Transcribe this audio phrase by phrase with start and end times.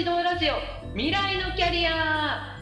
[0.00, 0.54] 指導ラジオ
[0.94, 2.56] 未来のキャリア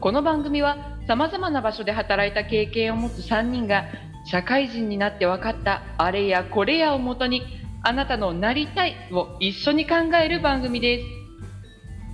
[0.00, 3.84] この番組はさまざまな場所で働いた経験を持つ3人が
[4.24, 7.42] 社会人になって分かったあれやこれやをもとに
[7.82, 11.16] あなたのなりたいを一緒に考える番組です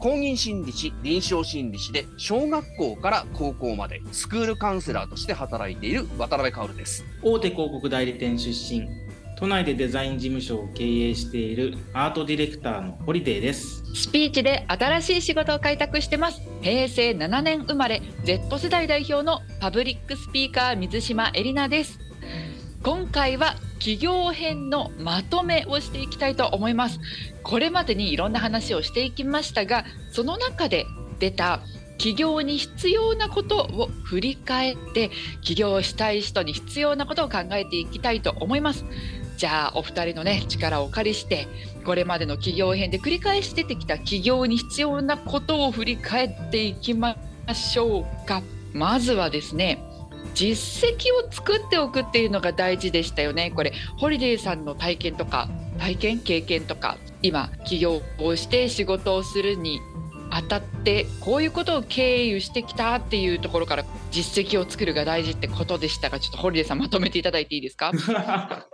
[0.01, 7.05] 公認心理師、臨床心理師で小学校から高校までスクールカウンセラーとして働いている渡辺薫です。
[7.23, 8.89] 大手広告代理店出身
[9.43, 13.83] 都内でデザイン事務所を経営しているアートディレクターのホリデーです。
[13.93, 16.41] スピーチで新しい仕事を開拓してます。
[16.61, 21.99] 平成7年生まれ Z 世代代表のパブリックスピーカー水島エリナです。
[22.85, 27.01] 今回は起業編のまとめをしていきたいと思います。
[27.43, 30.87] これまでにいろんな話をしていきましたがその中で
[31.19, 31.63] 出た
[31.99, 38.85] 起業に必要なことを振り返って起業したい人に必要なことを考えていきたいと思います。
[39.43, 41.49] じゃあお二人のね力をお借りして
[41.85, 47.17] これまでの企業編で繰り返し出てきた起業に必要なことを振り返っていきま
[47.53, 48.41] しょうか。
[48.73, 49.83] まずはですね
[50.33, 53.51] 実績を作っておくっていうのが大事でしたよね。
[53.51, 59.81] これホリデーさんの体験とか体験経験とか今起業をして仕事をするに
[60.31, 67.91] あたってこういうことを経由してきたっていうところから実績を作るが大事ってことでしたがちょっとホリデーさんまとめていただいていいですか？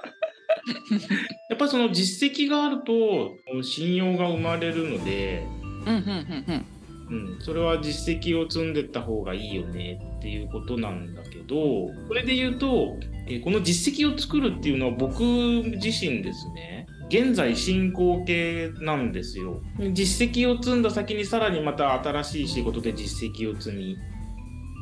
[1.48, 5.44] やっぱりその実績があると信用が生まれるので、
[5.86, 6.64] うんうんうんうん。
[7.10, 19.62] うん、それは実績を積んでった方がいいよねっていうことなんだけどそれで言うと、えーこの実績を作るっていうのは僕自身ですね現在進行形なんですよ。
[19.92, 23.96] 実績を積んだ先にさらにまた新しい仕事で実績を積み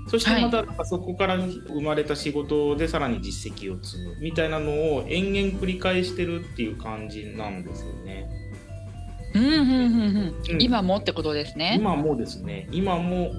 [0.06, 8.28] そしてまたそこから生まれた仕事でさらに実績を積むみたいなのを延々繰り返してるっていう感じなんですよね。
[9.34, 11.76] うんうんうんうんうん今もってことですね。
[11.78, 13.32] 今もですね今も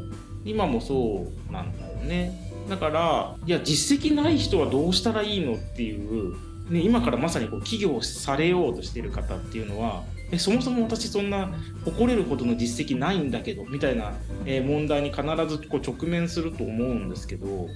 [0.46, 6.36] 今もそうなんだよねだからいや実績ない人はどうしたらいいのっていう、
[6.70, 11.50] ね、今からまさにこう起業されようとしてる方っていうのはえそもそも私そんな
[11.86, 14.14] 誇れるほどの実績ないんだけどみたいな、
[14.46, 17.68] えー問題に必ずこう直面すると思うんですけど、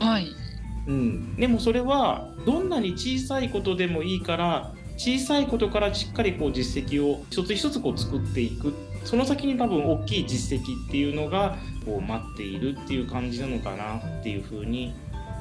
[0.00, 0.26] はい。
[0.88, 8.72] うん、でもそれはどんなに小さいことでもいいから小さいことからしっかりこう実績を一つ一つこう作っていく
[9.04, 14.94] その先に多分大きい実績っていうのがこう待っているっていう感じなのかなっていうふうに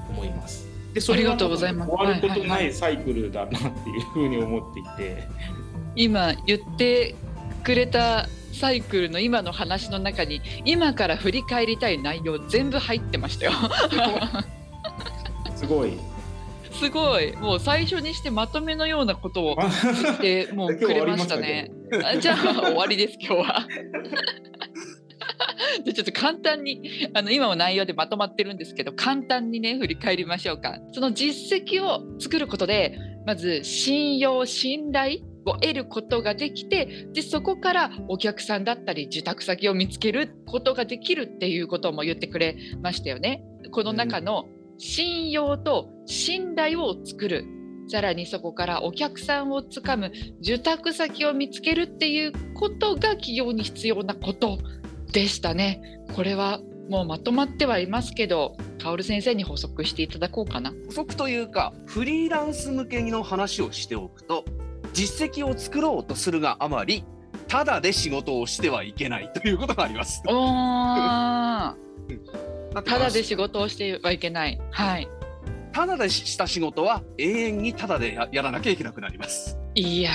[0.09, 0.74] 思います。
[0.95, 5.27] でそれありがとうございます終わることないサイクルだなっていうふうに思っていて、
[5.93, 7.15] 今言って
[7.65, 13.51] くれたサイクルの今の話の中に今から振り返りたい内容全部入ってましたよ。
[15.57, 15.97] すごい。
[16.71, 17.35] すごい。
[17.35, 21.71] もう最初にしてまとめのようなことを言ってもうくれましたね。
[22.05, 23.67] あじゃあ終わりです今日は。
[25.83, 30.79] じゃちょっと簡単にあの今も内容でまとまってるんですけど簡単にね振り返りましょうか。
[30.93, 43.43] その実績を作ることでまず信用信頼を得ることができてでそこからお客さんだったり受託先を見つけることができるっていうことも言ってくれましたよね。
[43.71, 44.45] この中の
[44.77, 47.45] 信用と信頼を作る。
[47.87, 50.11] さらにそこからお客さんをつかむ。
[50.41, 54.57] 受託先を見つけるっていうことが企業に必要なこと。
[55.15, 55.81] でしたね。
[56.13, 56.59] これは
[56.89, 60.73] もうまとまってはいますけど、カオル先生に補足していただこうかな。
[60.87, 64.43] 補足というかフリーランス向けの話をしておくと
[64.91, 67.05] 実績を作ろうとするがあまり
[67.47, 70.21] ただで仕事をしてはいけないということがあります。
[70.23, 70.33] た
[72.99, 74.59] だで仕事をしてはいけない。
[74.69, 75.07] はい。
[75.71, 79.57] ただでした仕事は永遠にただでややらなきゃいけなくなります。
[79.75, 80.13] いやー、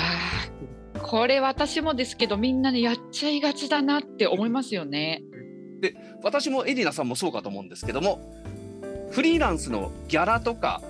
[1.03, 5.23] これ私もですけど、みんなでやっちゃいがちだなって思いますよね。
[6.23, 8.21] 私もエリナさんもそうかと思うんですけども
[9.11, 10.81] フリーランスのギャラとか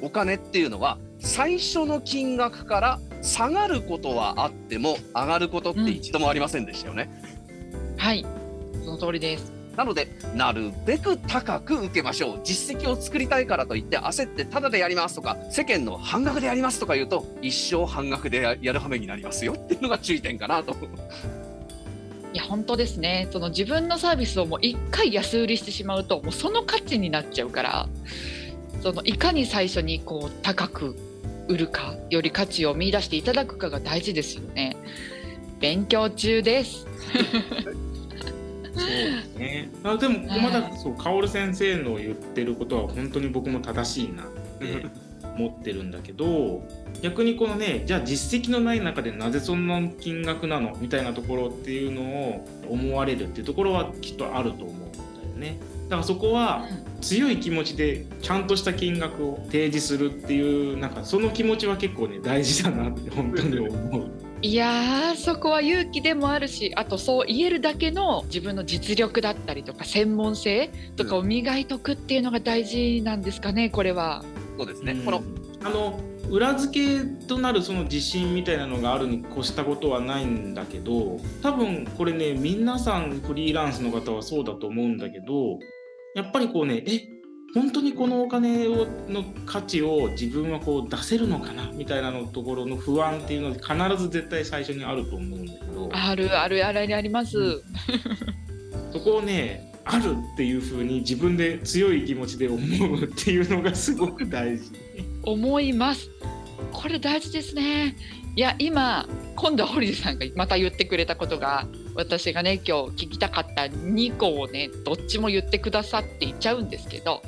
[0.00, 7.08] お金っていうのは最初の金額から下がることはあっても上がることって一度もありませんでしたよね。
[7.96, 8.24] はい。
[8.84, 9.51] その通りです。
[9.76, 12.40] なのでなるべく高く受けましょう。
[12.44, 20.76] 実績を作りたいからといって焦ってタダでやりますとか世間の半額でやりますとか言うと一生半額でややる羽目になりますよっていうのが注意点かなと。
[22.32, 23.28] いや本当ですね。
[23.30, 27.88] その自分のサービスをもう一回安売りしてしまうともうその価値になっちゃうから
[28.82, 30.96] そのいかに最初にこう高く
[31.48, 34.76] 売るかより価値を見出していただくかが大事ですよね。
[35.60, 36.86] 勉強中です
[38.74, 39.70] そうですね。
[39.84, 44.26] あでもまだそう薫先生の言ってることは本当に僕も正しいなっ
[44.58, 44.86] て
[45.36, 46.62] 思ってるんだけど
[47.00, 54.98] 逆にこのねじゃあ実績のない中でなぜそんな金額なのみたいなところっていうのを思われるっていうところはきっとあると思うんだ
[55.48, 55.58] よね。
[55.88, 56.66] だからそこは
[57.00, 64.10] 強い気持ちでちゃんとした金額を提示するっていうなんかその気持ちは結構ね大事だなって本当に思う。
[64.42, 74.24] いやーそこは勇気でもあるしあとそう言えるだけの自分の実力だったりとか専門性とかを磨いとくっていうのが大事なんですかねこれは。
[74.58, 75.22] そうですね、うんこの
[75.64, 85.58] あの裏付けとなるその自信みたいなのがあるに越したことはないんだけど多分これね皆さんフリーランスの方はそうだと思うんだけど
[86.14, 87.00] やっぱりこうねえ
[87.54, 97.38] 本当にこのお金をの価値を自分はこう出せるのかなみたいなのところの不安っていうのは必ず絶対最初にあると思うんだけどあるあるあるあります。
[97.38, 97.62] うん
[98.92, 104.70] そこをねあるっていう風に自分で強い気持ちで思うっていうのがすごく大事。
[105.22, 106.10] 思います。
[106.72, 107.96] これ大事ですね。
[108.34, 109.06] いや今
[109.36, 117.22] 今度は堀さんがまた言ってくれたことが私がね今日聞きたかった2個をねどっちも言ってくださって言っちゃうんですけど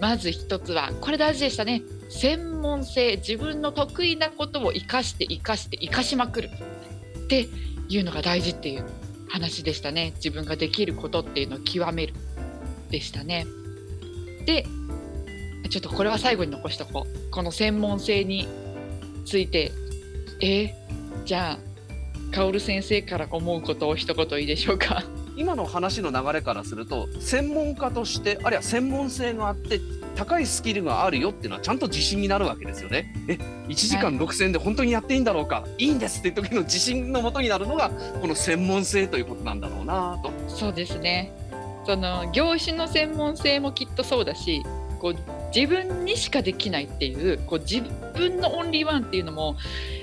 [0.00, 1.82] まず一つはこれ大事でしたね。
[2.10, 6.50] 専門性自分の得意なことを生かして生かして生かしまくる。
[7.24, 7.48] って
[7.88, 8.84] いうのが大事っていう
[9.28, 10.12] 話でしたね。
[10.16, 12.14] 自分ができることっていうのを極める
[12.90, 13.46] でしたね。
[14.46, 14.64] で
[15.68, 17.30] ちょっとこれは最後に残しとこう。
[17.30, 18.48] この専門性に
[19.24, 19.72] ついて。
[20.40, 20.72] え
[21.24, 21.58] じゃあ
[22.30, 25.02] 薫先生から思うことを一言いいでしょうか？
[25.38, 29.80] 今の話の流れからすると専門家としてあるいは専門性があって
[30.16, 33.14] 高いスキルがあるよっていうのはちゃんと自信になるわけですよね。
[33.28, 33.38] え
[33.68, 37.90] 1時間6000円で本当にやっていいんだろうか、い、いんですっていう時の自信のもとになるのが
[38.20, 40.32] この専門性ということなんだろうなと。
[40.48, 41.32] そうですね
[41.86, 44.64] その業種の専門性もきっとそうだし
[44.98, 45.16] こう
[45.54, 47.80] 自分にしかできないっていうこう自
[48.16, 49.97] 分のオンリーワンっていうのもえ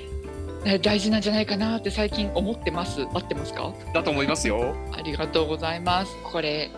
[0.82, 3.72] 大事なんじゃないかなって最近思ってます合ってますか？
[3.94, 4.76] だと思いますよ。
[4.98, 6.12] ありがとうございます。
[6.24, 6.72] これ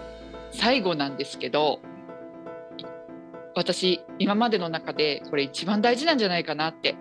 [0.52, 1.80] 最後なんですけど、
[3.56, 6.96] 私今までの中でこれ一番大事なんじゃないかなって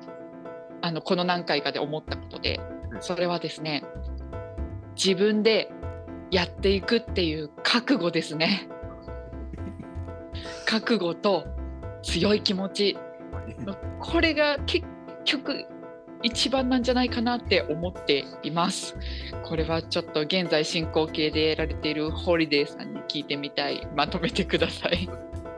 [0.81, 2.61] あのこの何回かで思ったことで、
[3.01, 3.83] それはですね、
[4.95, 5.73] 自分で
[6.31, 8.69] やっていくっていう覚悟ですね。
[10.67, 11.47] 覚悟と
[12.03, 12.97] 強い気持ち、
[14.01, 14.87] これが結
[15.25, 15.67] 局
[16.23, 18.97] 一番なんじゃないかなって思っています。
[19.45, 23.87] これはちょっと現在進行形でやられているホリデーさんに聞いてみたい。
[23.95, 25.09] まとめてください。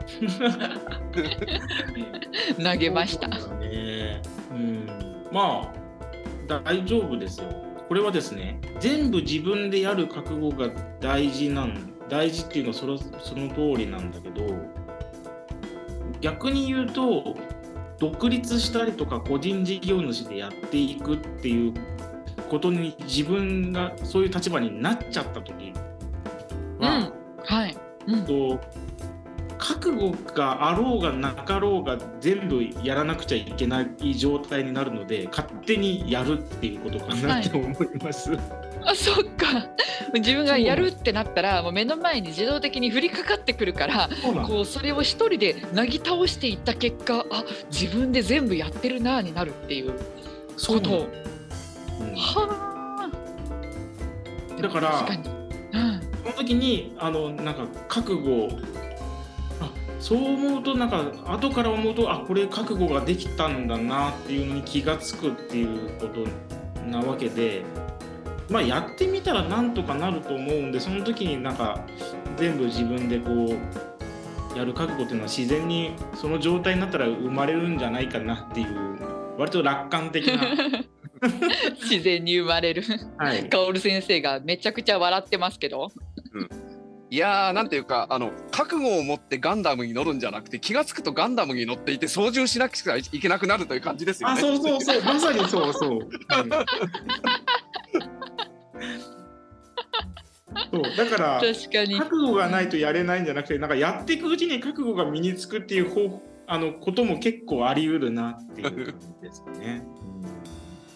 [2.61, 3.31] 投げました。
[3.39, 4.21] そうだね。
[4.51, 4.87] うん。
[5.31, 7.47] まあ大丈夫ですよ。
[7.87, 10.69] これはですね、全部自分でやる覚悟が
[10.99, 14.43] 大事なん大事っていうのはそのその通りなんだけど、
[16.21, 17.35] 逆に言うと
[17.99, 21.73] 独立したりとか個人事業主でやっていくっていう
[22.49, 25.73] ことに自分がそういう立場になっちゃった時
[26.79, 27.11] は、
[27.45, 27.77] はい。
[28.07, 28.25] うん。
[28.25, 28.59] と
[29.57, 38.31] 覚悟があろうがなかろうが全部やらなくちゃいけない状態になるので勝手にやるっていうことかなって思います。
[38.85, 39.67] あ、そっか。
[40.13, 44.09] 自分がやるってなったら、もう目の前に自動的に降りかかってくるから、
[44.47, 51.07] こうそれを一人でなぎ倒していった結果、あ、自分で全部やってるなーになるっていうこと
[51.99, 53.09] うんは
[54.57, 54.61] あ。
[54.61, 55.29] だから確かに。
[55.73, 56.01] うん。
[56.23, 58.49] その時にあのなんか覚悟
[59.61, 66.25] あそう思うとなんか後から思うとあこれ覚悟ができたんだなっていうのに気がつくっていうこと
[66.85, 67.63] なわけで
[68.49, 71.85] まあやってみたらなんとかなると思うんでその時になんか
[72.37, 73.55] 全部自分でこ
[74.55, 78.97] うやる覚悟っていうのは自然にその状態になったら生まれるんじゃないかなっていう
[79.37, 80.41] 割と楽観的な。
[81.81, 82.83] 自然に生まれる。
[83.17, 85.91] はいカオル先生がめちゃくちゃ笑ってますけど。
[87.11, 94.41] いやーなんていうかあの覚悟を持ってガンダムに乗るんじゃなくて気が付くとガンダムに乗っていて操縦しなくちゃいけなくなるという感じですよあ、ね。
[94.41, 95.91] そうそうそう、まさにそうそう。
[95.91, 96.07] う ん
[100.71, 101.99] そうだから確かに。
[101.99, 109.83] 覚悟がないとやれないんじゃなくてなんかやっていくうちに覚悟が身につくっていう方あのことも結構あり得るなっていう感じですね。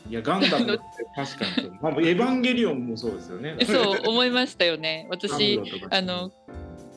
[0.05, 0.83] うん、いやガンダムって
[1.15, 3.57] 確かにまあ、エヴァンゲリオンもそうですよね。
[3.65, 5.07] そう思いましたよね。
[5.09, 5.61] 私
[5.91, 6.31] あの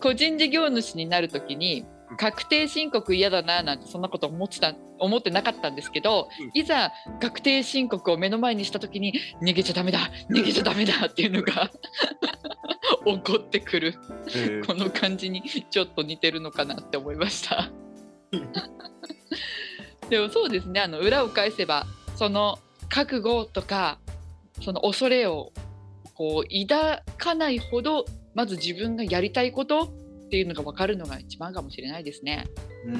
[0.00, 1.84] 個人事業主になるときに
[2.18, 6.50] 確定申告嫌だななんてそんなこと思ってた思ってなかったんですけど、うん。
[6.54, 9.98] いざ確定申告を目の前にしたときに逃げちゃダメだ
[10.30, 11.70] 逃げちゃダメだっていうのが
[13.04, 13.94] 起こってくる。
[14.28, 17.70] えーこの感じにちょっと似てるのかなって思いました。
[20.08, 21.86] でもそうですねあの裏を返せば
[22.16, 22.58] その
[22.88, 23.98] 覚悟とか
[24.62, 25.52] その恐れを
[26.14, 29.92] こう抱かないほどまず自分がやりたいこと
[30.26, 32.46] っていうのが分かるのが一番かもしれないですね。
[32.84, 32.94] うん、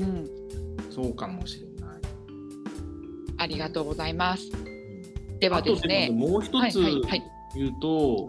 [0.00, 0.30] うん、
[0.90, 2.00] そうかもしれない。
[3.38, 4.50] ありがとうございます。
[4.50, 4.58] で
[5.40, 6.10] ではですね。
[6.12, 6.80] もう一つ。
[7.54, 8.28] 言うと、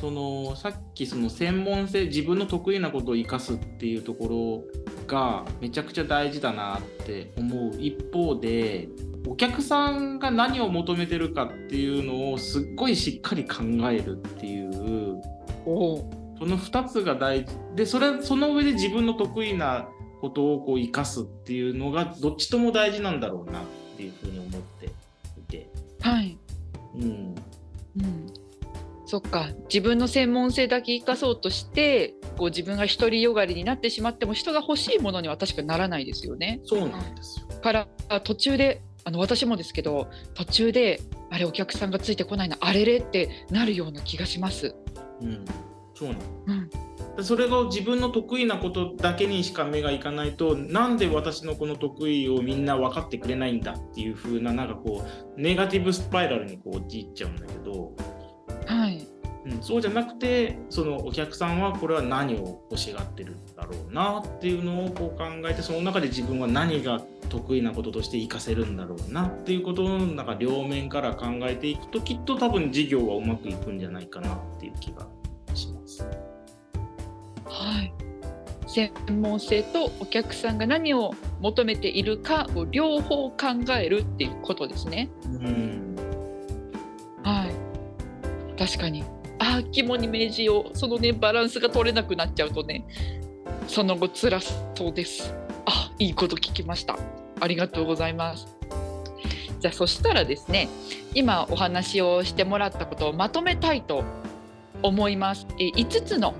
[0.00, 4.64] そのさっきその専門性自分の得意なことを生かすっていうとこ
[4.98, 8.88] ろがめちゃくちゃ大事だなって思う一方で
[9.26, 15.20] お客さんが何を求めてるかっていうのをすっごいしっかり考えるっていう。
[16.38, 19.88] その2つが大事でそれその上で自分の得意な
[20.20, 23.64] ことをこう生かすっていうのがどっちとも大事なんだろうなっ
[23.96, 24.90] ていうふうに思ってい
[25.48, 25.68] て。
[26.00, 26.38] はい。
[26.94, 28.26] うんうん。
[29.06, 36.60] そっか自分の専門性だけ生かそうとしてこう自分が独りよがりになってしまっても人が欲しいものには確かにならないですよね。
[36.64, 37.46] そうなんですよ。
[37.60, 37.88] から
[38.20, 44.74] 途中であの私もですけど途中であれお客さんがついてこないなあれれってなるような気がします。
[45.22, 45.44] うん、
[45.98, 46.20] そうなの。
[46.46, 46.70] うん
[47.18, 55.04] でそれが自分の得意なことだけにしか目がいかないとなんで私のこの得意をみんな分かってくれないんだっていう風ななんかこ
[55.36, 57.92] うネガティブスパイラルにこう陥っちゃうんだけど、
[58.66, 59.04] はい。
[59.46, 75.06] うん、そうじゃなくてそのお客さんはこれは何を欲しがってるんだろうなっていうのをこう考えてその中で自分は何が得意なこととして活かせるんだろうなっていうことのなんか両面から考えていくときっと多分事業はうまくいくんじゃないかなっていう気が
[75.58, 76.02] します。
[77.44, 77.92] はい。
[78.66, 83.36] 専門性とお客さんが何を求めているかを両方考
[83.78, 85.10] えるっていうことですね。
[85.24, 85.96] うん
[87.24, 88.58] はい。
[88.58, 89.04] 確かに。
[89.38, 90.76] ああ、肝に銘じよう。
[90.76, 92.84] そのね、バランスが取れなくなっちゃうとね、
[93.66, 95.34] その後辛そうです。
[95.66, 96.98] あ、いいこと聞きました。
[97.40, 98.46] ありがとうございます。
[99.60, 100.68] じゃあ、そしたらですね、
[101.14, 104.04] 今お話をしてもらったことをまとめたいと
[104.82, 105.46] 思います。
[105.58, 106.34] 5つの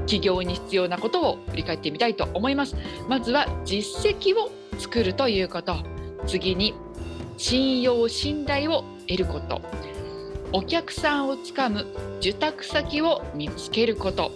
[0.00, 2.76] 企業に必要なことを振り返ってみたいと思います。
[3.08, 5.76] まずは実績を作るということ。
[6.26, 6.74] 次に
[7.36, 9.60] 信用信頼を得ること。
[10.52, 11.86] お客さんをつかむ
[12.20, 14.32] 受託先を見つけること。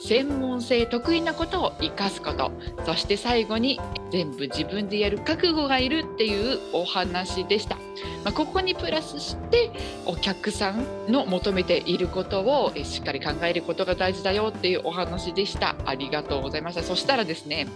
[0.00, 2.52] 専門性得意なことを生かすこと。
[2.86, 7.76] そして最後に全部自分でやる覚悟がいるっていうお話でした。
[8.24, 9.70] まあ、ここにプラスして
[10.06, 15.74] お客さんの求めていることをえしっかり考えることが大事だよっていうお話でした。
[15.84, 16.82] ありがとうございました。
[16.82, 17.66] そしたらですね、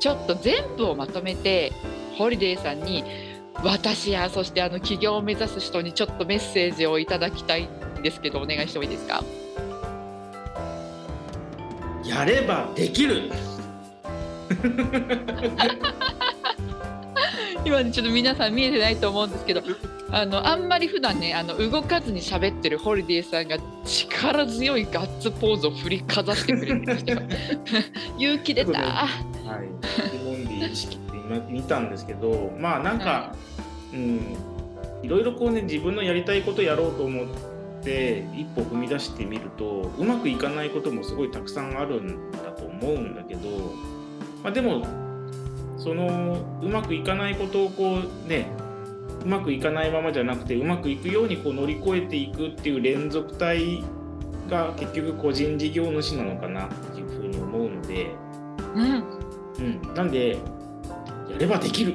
[0.00, 1.72] ちょっと全部をまとめて
[2.16, 3.04] ホリデーさんに
[3.62, 7.68] 私やそしてあの起業を目指す人にちょっとメッセージをいただきたい
[7.98, 9.22] んですけどお願いしてもいいですか？
[12.12, 13.30] やればできる。
[17.64, 19.62] 今ねちょっと皆さん見えてないと思うんですけど
[20.10, 27.22] あのあんまり普段ねあの動かずに喋ってるホリデーさんが力強いガッツポーズを振りかざしてくれてましたよ
[28.18, 28.80] 勇気出た。
[28.82, 29.68] はい、
[30.24, 33.34] モンディ意識って今見たんですけどまあなんか、
[33.92, 34.36] うん。
[35.02, 37.51] いろいろこうね自分のやりたいことやろうと思って
[37.90, 43.48] 一歩踏み出してみるとうまくいかないこともすごいたくさんあるんだと思うんだけど、
[44.42, 44.86] まあ、でも
[45.78, 48.50] そのうまくいかないことをこうね
[49.24, 53.82] うまくいかないままじゃなくてうまくいくようにこう乗り越えていくっていう連続体
[54.48, 58.14] が結局個人事業主なのかなっていうふうに思うので。
[58.74, 59.22] うん
[59.58, 60.38] うん、なんで、
[61.30, 61.94] やればできる。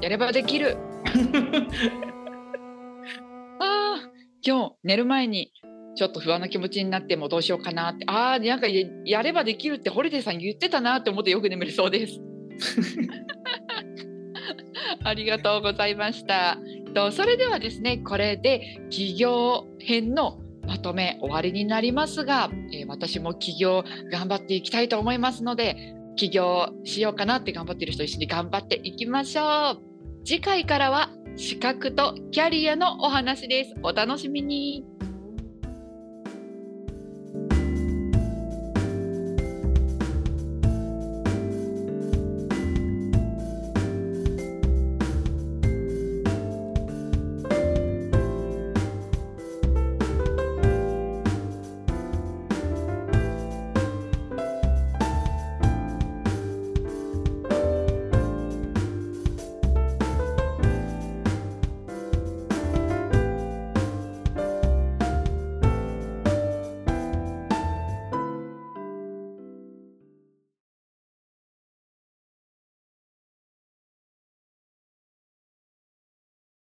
[0.00, 0.76] やればできる
[4.48, 5.52] 今日寝る前に
[5.94, 8.06] ちょっと不安な気持ちになってもどうしようかなって。
[8.06, 12.18] ああなんかやればできるってホリデーさん言ってたなって思ってよく眠れそうです。
[15.04, 16.56] ありがとうございました。
[16.94, 29.88] とそれではですねこれで企業編のまとめ終わりになりますが、え私も起業頑張っていきたいと思いますので起業しようかなって頑張ってる人一緒に頑張っていきましょう。
[30.24, 33.74] 次回からは資格とキャリアのお話です。
[33.84, 34.84] お楽しみに。